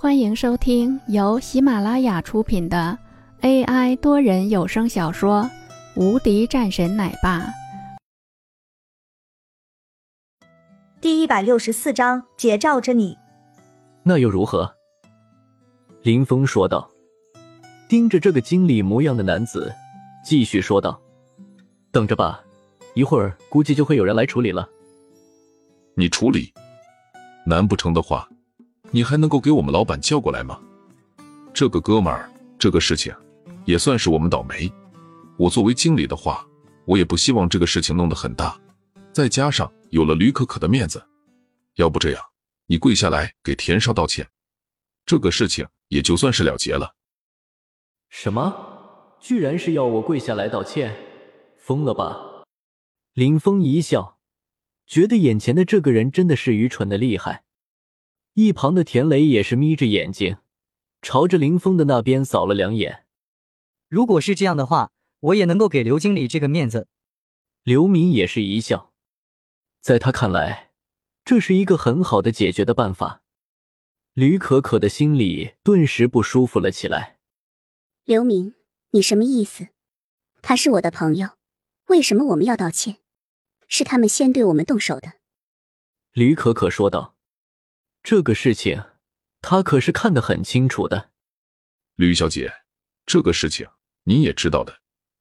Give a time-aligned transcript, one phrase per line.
[0.00, 2.96] 欢迎收听由喜马拉雅出品的
[3.40, 5.42] AI 多人有声小说
[6.00, 7.40] 《无敌战神奶爸》
[11.00, 13.18] 第一百六十四章：姐罩着你。
[14.04, 14.72] 那又如何？
[16.02, 16.88] 林峰说道，
[17.88, 19.74] 盯着这个经理模样的男子，
[20.24, 21.02] 继续说道
[21.90, 22.40] ：“等着吧，
[22.94, 24.68] 一会儿估计就会有人来处理了。
[25.96, 26.54] 你处理？
[27.44, 28.28] 难不成的话？”
[28.90, 30.58] 你还能够给我们老板叫过来吗？
[31.52, 33.14] 这个哥们儿，这个事情
[33.64, 34.70] 也算是我们倒霉。
[35.36, 36.46] 我作为经理的话，
[36.84, 38.58] 我也不希望这个事情弄得很大。
[39.12, 41.02] 再加上有了吕可可的面子，
[41.74, 42.22] 要不这样，
[42.66, 44.26] 你跪下来给田少道歉，
[45.04, 46.94] 这个事情也就算是了结了。
[48.08, 49.16] 什么？
[49.20, 50.96] 居然是要我跪下来道歉？
[51.58, 52.44] 疯了吧？
[53.12, 54.18] 林峰一笑，
[54.86, 57.44] 觉得眼前的这个人真的是愚蠢的厉害。
[58.38, 60.36] 一旁的田雷也是眯着眼睛，
[61.02, 63.04] 朝着林峰的那边扫了两眼。
[63.88, 66.86] 如果是这样的话，我也能够给刘经理这个面子。
[67.64, 68.92] 刘明也是一笑，
[69.80, 70.70] 在他看来，
[71.24, 73.24] 这是一个很好的解决的办法。
[74.12, 77.18] 吕可可的心里顿时不舒服了起来。
[78.04, 78.54] 刘明，
[78.90, 79.70] 你什么意思？
[80.42, 81.30] 他是我的朋友，
[81.88, 82.98] 为什么我们要道歉？
[83.66, 85.14] 是他们先对我们动手的。
[86.12, 87.16] 吕可可说道。
[88.10, 88.82] 这个事情，
[89.42, 91.10] 他可是看得很清楚的。
[91.96, 92.50] 吕小姐，
[93.04, 93.68] 这个事情
[94.04, 94.80] 你也知道的，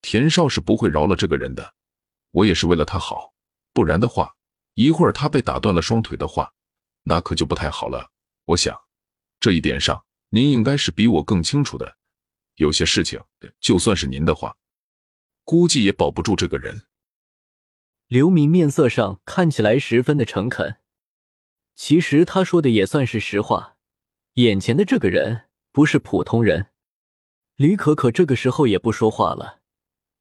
[0.00, 1.74] 田少是不会饶了这个人的。
[2.30, 3.34] 我也是为了他好，
[3.72, 4.32] 不然的话，
[4.74, 6.52] 一会儿他被打断了双腿的话，
[7.02, 8.12] 那可就不太好了。
[8.44, 8.80] 我想，
[9.40, 11.96] 这一点上您应该是比我更清楚的。
[12.58, 13.20] 有些事情，
[13.58, 14.56] 就算是您的话，
[15.42, 16.86] 估计也保不住这个人。
[18.06, 20.76] 刘明面色上看起来十分的诚恳。
[21.78, 23.76] 其实他说的也算是实话，
[24.34, 26.66] 眼前的这个人不是普通人。
[27.54, 29.60] 吕可可这个时候也不说话了，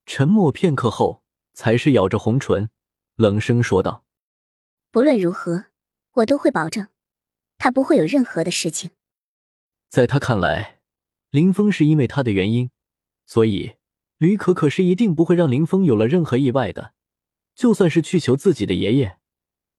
[0.06, 1.24] 沉默片刻后，
[1.56, 2.70] 才是咬着红唇，
[3.16, 4.06] 冷声说道
[4.92, 5.66] ：“不论如何，
[6.14, 6.90] 我都会保证，
[7.58, 8.92] 他不会有任何的事情。”
[9.90, 10.82] 在他看来，
[11.32, 12.70] 林峰是因为他的原因，
[13.26, 13.78] 所以
[14.20, 16.94] 吕可可是一定不会让林峰有了任何意外的。
[17.56, 19.18] 就算是去求自己的爷爷，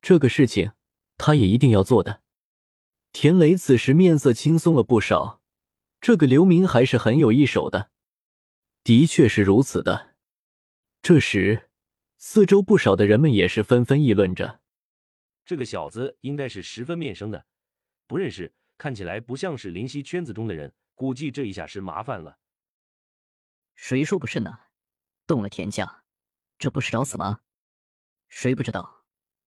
[0.02, 0.72] 这个事情。
[1.18, 2.22] 他也一定要做的。
[3.12, 5.42] 田雷此时面色轻松了不少，
[6.00, 7.90] 这个刘明还是很有一手的。
[8.84, 10.14] 的确是如此的。
[11.02, 11.70] 这时，
[12.16, 14.60] 四周不少的人们也是纷纷议论着
[15.44, 17.46] ：“这个小子应该是十分面生的，
[18.06, 22.38] 不认识，看起来不像是林夕圈子中的人，估计这一下是麻烦了。”
[23.74, 24.58] 谁说不是呢？
[25.26, 26.04] 动了田家，
[26.58, 27.40] 这不是找死吗？
[28.28, 29.04] 谁不知道，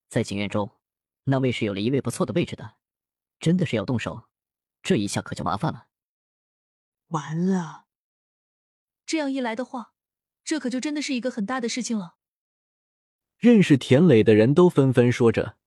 [0.07, 0.80] 在景院中。
[1.25, 2.75] 那位是有了一位不错的位置的，
[3.39, 4.23] 真的是要动手，
[4.81, 5.87] 这一下可就麻烦了。
[7.09, 7.85] 完了，
[9.05, 9.93] 这样一来的话，
[10.43, 12.15] 这可就真的是一个很大的事情了。
[13.37, 15.57] 认识田磊的人都纷纷说着，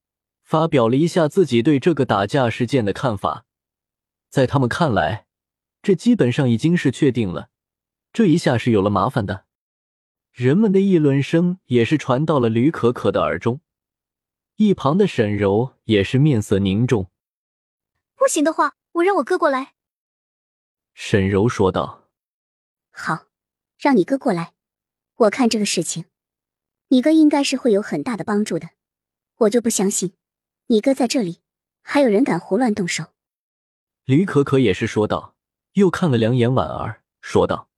[0.43, 3.45] 发表了一下自己对这个打架事件的看法。
[4.29, 5.27] 在他们看来，
[5.81, 7.49] 这基本上已经是确定了，
[8.11, 9.45] 这一下是有了麻烦的。
[10.31, 13.61] 人们的议论声也是传到了吕可可的耳中。
[14.57, 17.11] 一旁的沈柔也是面色凝重。
[18.15, 19.73] 不行的话，我让我哥过来。
[20.93, 22.07] 沈柔说道
[22.89, 23.25] ：“好，
[23.77, 24.53] 让你哥过来。
[25.15, 26.05] 我看这个事情，
[26.87, 28.69] 你哥应该是会有很大的帮助的。
[29.39, 30.13] 我就不相信，
[30.67, 31.41] 你哥在这里
[31.81, 33.07] 还有人敢胡乱动手。”
[34.05, 35.35] 吕可可也是说道，
[35.73, 37.69] 又看了两眼婉儿，说道：“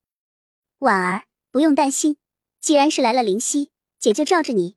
[0.80, 2.18] 婉儿，不用担心，
[2.60, 4.77] 既然是来了灵犀，姐就罩着你。”